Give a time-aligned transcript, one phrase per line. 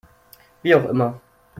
[0.63, 1.21] Wie auch immer.